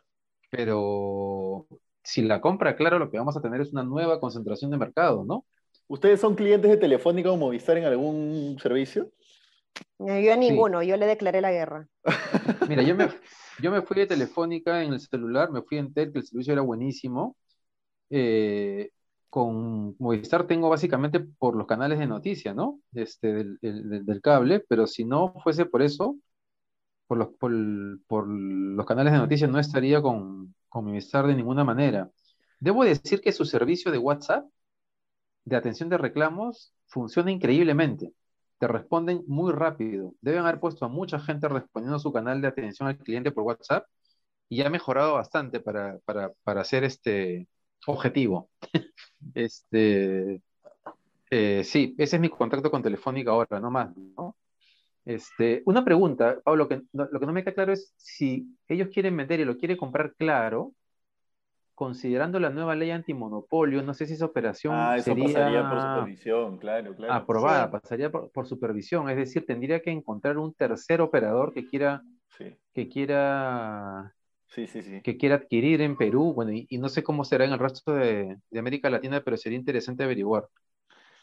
Pero 0.51 1.67
si 2.03 2.23
la 2.23 2.41
compra, 2.41 2.77
claro, 2.77 2.99
lo 2.99 3.11
que 3.11 3.19
vamos 3.19 3.37
a 3.37 3.41
tener 3.41 3.61
es 3.61 3.73
una 3.73 3.83
nueva 3.83 4.21
concentración 4.21 4.71
de 4.71 4.79
mercado, 4.79 5.25
¿no? 5.25 5.45
¿Ustedes 5.89 6.21
son 6.21 6.35
clientes 6.35 6.71
de 6.71 6.77
Telefónica 6.77 7.31
o 7.31 7.37
Movistar 7.37 7.77
en 7.79 7.85
algún 7.85 8.59
servicio? 8.61 9.11
Yo 9.99 10.33
a 10.33 10.37
ninguno, 10.37 10.83
yo 10.83 10.97
le 10.97 11.07
declaré 11.07 11.41
la 11.41 11.51
guerra. 11.51 11.89
Mira, 12.69 12.83
yo 12.83 12.95
me, 12.95 13.09
yo 13.61 13.71
me 13.71 13.83
fui 13.83 13.97
de 13.97 14.07
Telefónica 14.07 14.83
en 14.83 14.93
el 14.95 15.01
celular, 15.01 15.51
me 15.51 15.63
fui 15.63 15.79
en 15.79 15.93
Tel, 15.93 16.13
que 16.13 16.19
el 16.19 16.27
servicio 16.27 16.53
era 16.53 16.63
buenísimo. 16.63 17.37
Eh, 18.11 18.91
con 19.31 19.97
Movistar 19.99 20.47
tengo 20.47 20.69
básicamente 20.69 21.21
por 21.21 21.57
los 21.57 21.67
canales 21.67 21.99
de 21.99 22.07
noticias, 22.07 22.55
¿no? 22.55 22.81
Este, 22.95 23.33
del, 23.61 24.21
cable, 24.23 24.61
pero 24.69 24.87
si 24.87 25.05
no 25.05 25.35
fuese 25.43 25.67
por 25.67 25.83
eso, 25.83 26.17
por 27.07 27.19
los, 27.19 27.29
por, 28.07 28.87
canales 28.87 29.13
de 29.13 29.19
noticias 29.19 29.51
no 29.51 29.59
estaría 29.59 30.01
con, 30.03 30.55
con 30.69 30.85
Movistar 30.87 31.27
de 31.27 31.35
ninguna 31.35 31.65
manera. 31.65 32.11
Debo 32.61 32.85
decir 32.85 33.21
que 33.21 33.33
su 33.33 33.45
servicio 33.45 33.91
de 33.91 33.99
WhatsApp 33.99 34.47
de 35.45 35.57
atención 35.57 35.89
de 35.89 35.99
reclamos 35.99 36.73
funciona 36.87 37.31
increíblemente 37.31 38.13
responden 38.69 39.25
muy 39.27 39.53
rápido. 39.53 40.15
Deben 40.21 40.41
haber 40.41 40.61
puesto 40.61 40.85
a 40.85 40.89
mucha 40.89 41.19
gente 41.21 41.49
respondiendo 41.49 41.97
a 41.97 42.01
su 42.01 42.13
canal 42.13 42.41
de 42.41 42.49
atención 42.49 42.89
al 42.89 42.99
cliente 42.99 43.33
por 43.33 43.45
WhatsApp 43.45 43.87
y 44.49 44.63
ha 44.63 44.71
mejorado 44.71 45.15
bastante 45.15 45.61
para, 45.61 45.99
para, 46.05 46.33
para 46.45 46.65
ser 46.65 46.85
este 46.85 47.49
objetivo. 47.87 48.51
este, 49.35 50.43
eh, 51.31 51.65
sí, 51.65 51.95
ese 51.99 52.17
es 52.17 52.23
mi 52.23 52.29
contacto 52.29 52.71
con 52.71 52.83
Telefónica 52.83 53.31
ahora, 53.31 53.61
no 53.61 53.71
más. 53.71 53.91
Este, 55.05 55.63
una 55.67 55.85
pregunta, 55.85 56.39
Pablo, 56.45 56.69
que, 56.69 56.83
lo 56.93 57.21
que 57.21 57.27
no 57.27 57.33
me 57.33 57.43
queda 57.43 57.55
claro 57.55 57.73
es 57.73 57.93
si 57.97 58.57
ellos 58.69 58.89
quieren 58.93 59.17
vender 59.17 59.41
y 59.41 59.45
lo 59.45 59.59
quiere 59.59 59.77
comprar 59.77 60.15
claro, 60.15 60.73
considerando 61.75 62.41
la 62.41 62.51
nueva 62.51 62.75
ley 62.77 62.91
antimonopolio, 62.91 63.83
no 63.83 63.95
sé 63.95 64.07
si 64.07 64.15
esa 64.15 64.27
operación 64.27 64.75
Ah, 64.77 64.97
eso 64.99 65.05
sería 65.05 65.19
pasaría 65.19 65.67
por 65.67 65.81
supervisión, 65.81 66.59
claro, 66.59 66.95
claro. 66.95 67.27
aprobada, 67.27 67.71
Sí. 67.71 67.71
pasaría 67.71 68.11
por, 68.11 68.31
por 68.33 68.47
supervisión, 68.47 69.09
es 69.11 69.17
decir, 69.17 69.45
tendría 69.47 69.81
que 69.81 69.91
encontrar 69.91 70.39
un 70.39 70.55
tercer 70.55 71.01
operador 71.01 71.53
que 71.53 71.67
quiera, 71.67 72.03
Sí, 72.37 72.57
que 72.75 72.89
quiera, 72.89 74.15
sí, 74.47 74.67
sí, 74.67 74.83
sí. 74.83 75.03
que 75.03 75.17
quiera 75.19 75.37
adquirir 75.37 75.81
en 75.83 75.97
Perú, 75.97 76.35
bueno, 76.35 76.53
y, 76.53 76.67
y 76.71 76.79
no 76.79 76.89
sé 76.89 77.03
cómo 77.05 77.25
será 77.25 77.45
en 77.47 77.53
el 77.53 77.59
resto 77.61 77.95
de, 77.95 78.39
de 78.51 78.59
América 78.61 78.91
Latina, 78.91 79.23
pero 79.25 79.37
sería 79.37 79.59
interesante 79.59 80.05
averiguar. 80.05 80.49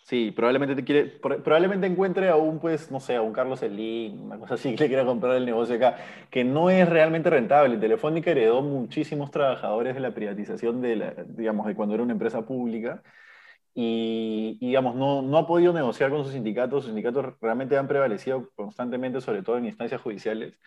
Sí, 0.03 0.31
probablemente 0.31 0.75
te 0.75 0.83
quiere, 0.83 1.05
pro- 1.05 1.41
probablemente 1.41 1.87
encuentre 1.87 2.27
a 2.29 2.35
un, 2.35 2.59
pues, 2.59 2.91
no 2.91 2.99
sé, 2.99 3.15
a 3.15 3.21
un 3.21 3.31
Carlos 3.31 3.59
Slim, 3.59 4.23
una 4.25 4.37
cosa 4.39 4.55
así 4.55 4.71
que 4.75 4.83
le 4.83 4.87
quiera 4.89 5.05
comprar 5.05 5.35
el 5.35 5.45
negocio 5.45 5.75
acá, 5.75 5.97
que 6.29 6.43
no 6.43 6.69
es 6.69 6.89
realmente 6.89 7.29
rentable. 7.29 7.77
Telefónica 7.77 8.31
heredó 8.31 8.61
muchísimos 8.61 9.31
trabajadores 9.31 9.93
de 9.95 10.01
la 10.01 10.13
privatización 10.13 10.81
de 10.81 10.95
la, 10.97 11.13
digamos, 11.27 11.65
de 11.67 11.75
cuando 11.75 11.93
era 11.95 12.03
una 12.03 12.13
empresa 12.13 12.45
pública 12.45 13.01
y, 13.75 14.57
y, 14.61 14.67
digamos, 14.69 14.95
no, 14.95 15.21
no 15.23 15.37
ha 15.37 15.47
podido 15.47 15.73
negociar 15.73 16.11
con 16.11 16.23
sus 16.23 16.33
sindicatos. 16.33 16.83
Sus 16.83 16.91
sindicatos 16.93 17.35
realmente 17.41 17.77
han 17.77 17.87
prevalecido 17.87 18.51
constantemente, 18.55 19.21
sobre 19.21 19.43
todo 19.43 19.57
en 19.57 19.65
instancias 19.65 20.01
judiciales. 20.01 20.59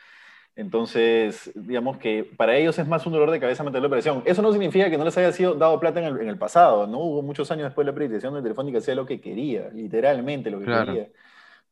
Entonces, 0.57 1.51
digamos 1.55 1.99
que 1.99 2.23
para 2.37 2.57
ellos 2.57 2.79
es 2.79 2.87
más 2.87 3.05
un 3.07 3.13
dolor 3.13 3.31
de 3.33 3.41
cabeza 3.41 3.65
mantener 3.65 3.83
la 3.83 3.89
operación. 3.89 4.23
Eso 4.25 4.41
no 4.41 4.53
significa 4.53 4.89
que 4.89 4.97
no 4.97 5.05
les 5.05 5.17
haya 5.19 5.33
sido 5.33 5.55
dado 5.55 5.81
plata 5.81 5.99
en 6.01 6.07
el, 6.07 6.21
en 6.21 6.29
el 6.29 6.39
pasado, 6.39 6.87
¿no? 6.87 6.99
Hubo 7.01 7.23
muchos 7.23 7.51
años 7.51 7.65
después 7.65 7.85
de 7.85 7.91
la 7.91 7.95
privatización 7.97 8.35
de 8.35 8.43
Telefónica 8.43 8.79
hacía 8.79 8.95
lo 8.95 9.05
que 9.05 9.21
quería, 9.21 9.69
literalmente 9.71 10.51
lo 10.51 10.61
que 10.61 10.67
Claro. 10.67 10.93
quería. 10.93 11.09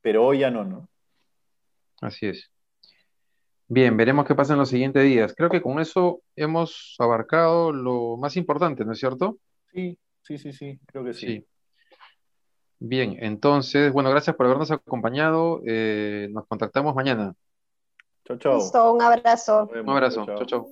Pero 0.00 0.26
hoy 0.26 0.40
ya 0.40 0.50
no, 0.50 0.64
¿no? 0.64 0.88
Así 2.00 2.26
es. 2.26 2.50
Bien, 3.68 3.96
veremos 3.96 4.26
qué 4.26 4.34
pasa 4.34 4.54
en 4.54 4.58
los 4.58 4.68
siguientes 4.68 5.04
días. 5.04 5.32
Creo 5.36 5.48
que 5.48 5.62
con 5.62 5.78
eso 5.78 6.20
hemos 6.34 6.96
abarcado 6.98 7.72
lo 7.72 8.16
más 8.16 8.36
importante, 8.36 8.84
¿no 8.84 8.92
es 8.92 8.98
cierto? 8.98 9.38
Sí, 9.72 9.96
sí, 10.22 10.38
sí, 10.38 10.52
sí, 10.52 10.80
creo 10.86 11.04
que 11.04 11.14
sí. 11.14 11.26
Sí. 11.26 11.46
Bien, 12.80 13.16
entonces, 13.20 13.92
bueno, 13.92 14.10
gracias 14.10 14.34
por 14.34 14.46
habernos 14.46 14.72
acompañado. 14.72 15.62
Eh, 15.64 16.28
nos 16.32 16.46
contactamos 16.48 16.96
mañana. 16.96 17.32
Chao, 18.24 18.36
chao. 18.38 18.56
Listo, 18.56 18.92
un 18.92 19.02
abrazo. 19.02 19.68
Un 19.72 19.88
abrazo. 19.88 20.24
Chao, 20.24 20.36
Chau, 20.38 20.46
chao. 20.46 20.46
chau. 20.46 20.70